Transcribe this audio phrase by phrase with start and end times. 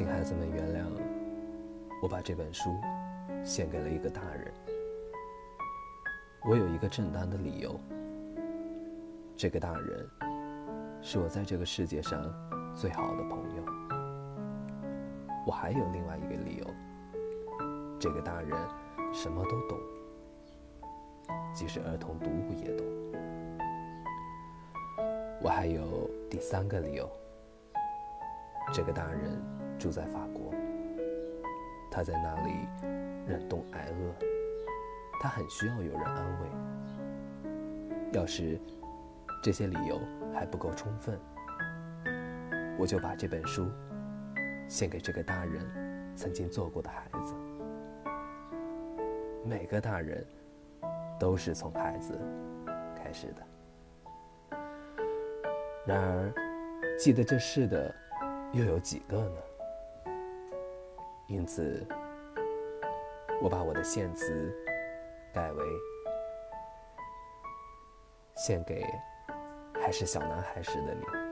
[0.00, 0.86] 请孩子们原谅，
[2.00, 2.74] 我把这本书
[3.44, 4.50] 献给了一个大人。
[6.48, 7.78] 我有一个正当的理由，
[9.36, 10.08] 这个大人
[11.02, 12.18] 是我在这个世界上
[12.74, 13.62] 最好的朋友。
[15.46, 16.66] 我还有另外一个理由，
[17.98, 18.58] 这个大人
[19.12, 19.78] 什么都懂，
[21.52, 22.86] 即使儿童读物也懂。
[25.42, 27.06] 我还有第三个理由，
[28.72, 29.38] 这个大人
[29.80, 30.52] 住在法国，
[31.90, 32.52] 他在那里
[33.26, 34.14] 忍冻挨饿，
[35.18, 36.48] 他很需要有人安慰。
[38.12, 38.60] 要是
[39.42, 39.98] 这些理由
[40.34, 41.18] 还不够充分，
[42.78, 43.70] 我就把这本书
[44.68, 45.66] 献给这个大人
[46.14, 47.34] 曾经做过的孩子。
[49.46, 50.22] 每个大人
[51.18, 52.20] 都是从孩子
[52.94, 54.58] 开始的。
[55.86, 56.30] 然而，
[56.98, 57.94] 记得这事的
[58.52, 59.40] 又有几个呢？
[61.30, 61.86] 因此，
[63.40, 64.52] 我把我的献词
[65.32, 65.64] 改为：
[68.34, 68.84] 献给
[69.80, 71.29] 还是小男孩时的你。